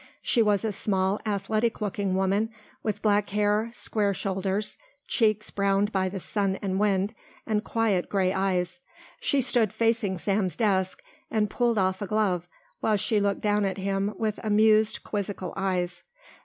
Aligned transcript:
She 0.23 0.41
was 0.41 0.65
a 0.65 0.71
small 0.71 1.19
athletic 1.27 1.79
looking 1.79 2.15
woman 2.15 2.49
with 2.81 3.03
black 3.03 3.29
hair, 3.29 3.69
square 3.71 4.15
shoulders, 4.15 4.79
cheeks 5.07 5.51
browned 5.51 5.91
by 5.91 6.09
the 6.09 6.19
sun 6.19 6.55
and 6.59 6.79
wind, 6.79 7.13
and 7.45 7.63
quiet 7.63 8.09
grey 8.09 8.33
eyes. 8.33 8.81
She 9.19 9.41
stood 9.41 9.71
facing 9.71 10.17
Sam's 10.17 10.55
desk 10.55 11.03
and 11.29 11.51
pulled 11.51 11.77
off 11.77 12.01
a 12.01 12.07
glove 12.07 12.47
while 12.79 12.97
she 12.97 13.19
looked 13.19 13.41
down 13.41 13.63
at 13.63 13.77
him 13.77 14.15
with 14.17 14.39
amused, 14.43 15.03
quizzical 15.03 15.53
eyes. 15.55 16.01